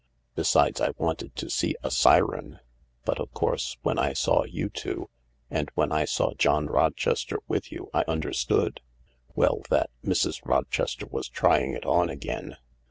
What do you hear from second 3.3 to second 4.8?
course, when I saw you